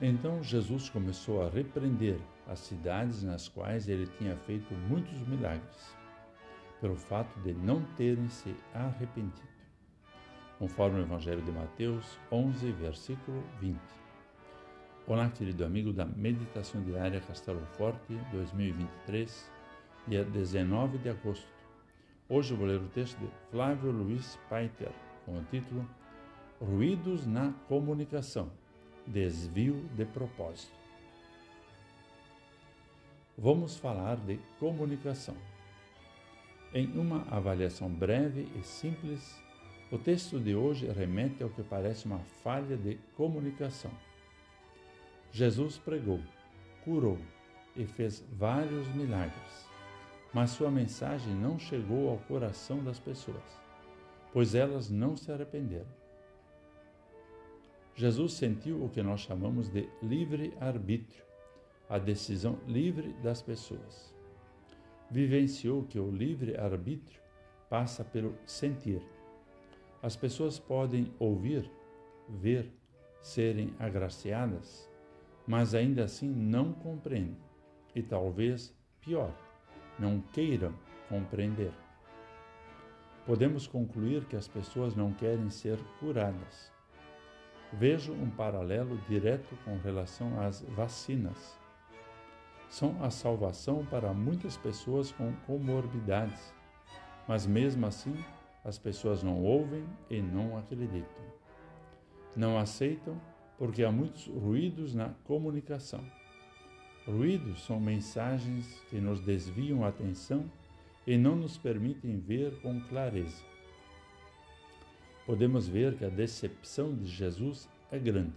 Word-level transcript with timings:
Então 0.00 0.40
Jesus 0.44 0.88
começou 0.88 1.42
a 1.44 1.50
repreender 1.50 2.20
as 2.46 2.60
cidades 2.60 3.24
nas 3.24 3.48
quais 3.48 3.88
ele 3.88 4.06
tinha 4.06 4.36
feito 4.36 4.72
muitos 4.88 5.18
milagres, 5.26 5.96
pelo 6.80 6.94
fato 6.94 7.36
de 7.40 7.52
não 7.52 7.82
terem 7.96 8.28
se 8.28 8.54
arrependido. 8.72 9.48
Conforme 10.56 11.00
o 11.00 11.02
Evangelho 11.02 11.42
de 11.42 11.50
Mateus 11.50 12.16
11, 12.30 12.70
versículo 12.72 13.42
20. 13.60 13.76
Olá, 15.04 15.28
querido 15.30 15.64
amigo 15.64 15.92
da 15.92 16.04
Meditação 16.04 16.80
Diária 16.84 17.20
Castelo 17.20 17.66
Forte 17.76 18.14
2023, 18.30 19.50
dia 20.06 20.24
19 20.24 20.98
de 20.98 21.08
agosto. 21.08 21.48
Hoje 22.28 22.54
vou 22.54 22.68
ler 22.68 22.80
o 22.80 22.88
texto 22.88 23.18
de 23.18 23.28
Flávio 23.50 23.90
Luiz 23.90 24.38
Paiter, 24.48 24.92
com 25.26 25.40
o 25.40 25.44
título 25.50 25.84
Ruídos 26.60 27.26
na 27.26 27.52
Comunicação 27.66 28.48
Desvio 29.08 29.88
de 29.96 30.04
Propósito. 30.04 30.70
Vamos 33.38 33.78
falar 33.78 34.16
de 34.16 34.38
comunicação. 34.60 35.34
Em 36.74 36.86
uma 36.98 37.26
avaliação 37.30 37.88
breve 37.88 38.46
e 38.54 38.62
simples, 38.62 39.42
o 39.90 39.96
texto 39.96 40.38
de 40.38 40.54
hoje 40.54 40.86
remete 40.88 41.42
ao 41.42 41.48
que 41.48 41.62
parece 41.62 42.04
uma 42.04 42.18
falha 42.42 42.76
de 42.76 42.96
comunicação. 43.16 43.90
Jesus 45.32 45.78
pregou, 45.78 46.20
curou 46.84 47.18
e 47.74 47.86
fez 47.86 48.22
vários 48.32 48.86
milagres, 48.88 49.66
mas 50.34 50.50
sua 50.50 50.70
mensagem 50.70 51.32
não 51.32 51.58
chegou 51.58 52.10
ao 52.10 52.18
coração 52.18 52.84
das 52.84 52.98
pessoas, 52.98 53.58
pois 54.34 54.54
elas 54.54 54.90
não 54.90 55.16
se 55.16 55.32
arrependeram. 55.32 56.07
Jesus 57.98 58.34
sentiu 58.34 58.84
o 58.84 58.88
que 58.88 59.02
nós 59.02 59.22
chamamos 59.22 59.68
de 59.68 59.88
livre-arbítrio, 60.00 61.24
a 61.90 61.98
decisão 61.98 62.56
livre 62.64 63.12
das 63.24 63.42
pessoas. 63.42 64.14
Vivenciou 65.10 65.82
que 65.82 65.98
o 65.98 66.08
livre-arbítrio 66.08 67.20
passa 67.68 68.04
pelo 68.04 68.36
sentir. 68.46 69.02
As 70.00 70.14
pessoas 70.14 70.60
podem 70.60 71.12
ouvir, 71.18 71.68
ver, 72.28 72.72
serem 73.20 73.74
agraciadas, 73.80 74.88
mas 75.44 75.74
ainda 75.74 76.04
assim 76.04 76.28
não 76.28 76.72
compreendem 76.72 77.42
e 77.96 78.00
talvez 78.00 78.72
pior, 79.00 79.36
não 79.98 80.20
queiram 80.20 80.72
compreender. 81.08 81.72
Podemos 83.26 83.66
concluir 83.66 84.24
que 84.26 84.36
as 84.36 84.46
pessoas 84.46 84.94
não 84.94 85.12
querem 85.12 85.50
ser 85.50 85.80
curadas. 85.98 86.77
Vejo 87.72 88.12
um 88.12 88.30
paralelo 88.30 88.98
direto 89.08 89.56
com 89.64 89.76
relação 89.78 90.40
às 90.40 90.62
vacinas. 90.62 91.58
São 92.70 93.02
a 93.02 93.10
salvação 93.10 93.84
para 93.84 94.12
muitas 94.14 94.56
pessoas 94.56 95.12
com 95.12 95.32
comorbidades, 95.46 96.54
mas 97.26 97.46
mesmo 97.46 97.86
assim 97.86 98.16
as 98.64 98.78
pessoas 98.78 99.22
não 99.22 99.42
ouvem 99.42 99.84
e 100.10 100.20
não 100.20 100.56
acreditam. 100.56 101.24
Não 102.34 102.58
aceitam 102.58 103.20
porque 103.58 103.84
há 103.84 103.92
muitos 103.92 104.26
ruídos 104.26 104.94
na 104.94 105.10
comunicação. 105.24 106.04
Ruídos 107.06 107.64
são 107.64 107.80
mensagens 107.80 108.82
que 108.88 109.00
nos 109.00 109.20
desviam 109.20 109.84
a 109.84 109.88
atenção 109.88 110.44
e 111.06 111.16
não 111.16 111.36
nos 111.36 111.56
permitem 111.58 112.18
ver 112.18 112.60
com 112.60 112.80
clareza. 112.82 113.42
Podemos 115.28 115.68
ver 115.68 115.94
que 115.94 116.06
a 116.06 116.08
decepção 116.08 116.94
de 116.94 117.04
Jesus 117.06 117.68
é 117.92 117.98
grande. 117.98 118.32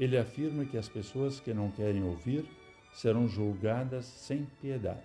Ele 0.00 0.16
afirma 0.16 0.64
que 0.64 0.78
as 0.78 0.88
pessoas 0.88 1.38
que 1.38 1.52
não 1.52 1.70
querem 1.70 2.02
ouvir 2.02 2.46
serão 2.94 3.28
julgadas 3.28 4.06
sem 4.06 4.46
piedade. 4.62 5.02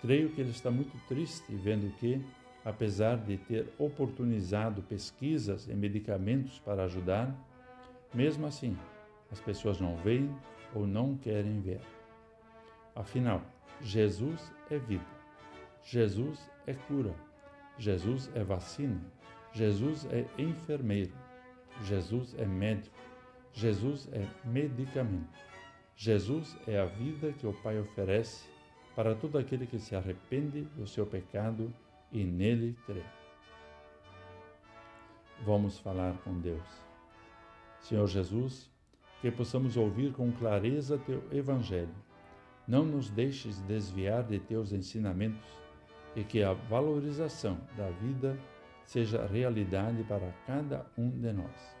Creio 0.00 0.30
que 0.30 0.40
ele 0.40 0.48
está 0.48 0.70
muito 0.70 0.96
triste 1.06 1.54
vendo 1.56 1.94
que, 1.98 2.24
apesar 2.64 3.18
de 3.18 3.36
ter 3.36 3.68
oportunizado 3.78 4.80
pesquisas 4.80 5.68
e 5.68 5.74
medicamentos 5.74 6.58
para 6.60 6.84
ajudar, 6.84 7.30
mesmo 8.14 8.46
assim, 8.46 8.74
as 9.30 9.42
pessoas 9.42 9.78
não 9.78 9.94
veem 9.98 10.34
ou 10.74 10.86
não 10.86 11.18
querem 11.18 11.60
ver. 11.60 11.82
Afinal, 12.96 13.42
Jesus 13.82 14.50
é 14.70 14.78
vida. 14.78 15.04
Jesus 15.82 16.50
é 16.66 16.72
cura. 16.72 17.14
Jesus 17.76 18.30
é 18.34 18.42
vacina. 18.42 18.98
Jesus 19.54 20.04
é 20.10 20.26
enfermeiro. 20.36 21.12
Jesus 21.84 22.34
é 22.36 22.44
médico. 22.44 22.96
Jesus 23.52 24.08
é 24.12 24.26
medicamento. 24.44 25.38
Jesus 25.96 26.56
é 26.66 26.80
a 26.80 26.86
vida 26.86 27.32
que 27.32 27.46
o 27.46 27.52
Pai 27.52 27.78
oferece 27.78 28.48
para 28.96 29.14
todo 29.14 29.38
aquele 29.38 29.64
que 29.64 29.78
se 29.78 29.94
arrepende 29.94 30.62
do 30.76 30.88
seu 30.88 31.06
pecado 31.06 31.72
e 32.10 32.24
nele 32.24 32.76
crê. 32.84 33.02
Vamos 35.44 35.78
falar 35.78 36.16
com 36.24 36.40
Deus. 36.40 36.66
Senhor 37.78 38.08
Jesus, 38.08 38.68
que 39.20 39.30
possamos 39.30 39.76
ouvir 39.76 40.12
com 40.12 40.32
clareza 40.32 40.98
teu 40.98 41.22
Evangelho. 41.30 41.94
Não 42.66 42.84
nos 42.84 43.08
deixes 43.08 43.60
desviar 43.62 44.24
de 44.24 44.40
teus 44.40 44.72
ensinamentos 44.72 45.46
e 46.16 46.24
que 46.24 46.42
a 46.42 46.54
valorização 46.54 47.60
da 47.76 47.88
vida 47.90 48.36
seja 48.84 49.26
realidade 49.26 50.02
para 50.04 50.32
cada 50.46 50.86
um 50.96 51.10
de 51.10 51.32
nós. 51.32 51.76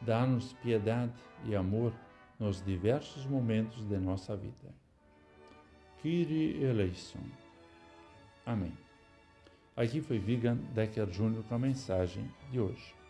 Dá-nos 0.00 0.52
piedade 0.54 1.12
e 1.44 1.54
amor 1.54 1.92
nos 2.38 2.64
diversos 2.64 3.24
momentos 3.26 3.86
de 3.86 3.98
nossa 3.98 4.36
vida. 4.36 4.74
Kyrie 6.00 6.62
eleison. 6.64 7.20
Amém. 8.44 8.76
Aqui 9.76 10.00
foi 10.00 10.18
Vigan 10.18 10.56
Decker 10.74 11.06
Jr. 11.06 11.42
com 11.48 11.54
a 11.54 11.58
mensagem 11.58 12.28
de 12.50 12.60
hoje. 12.60 13.01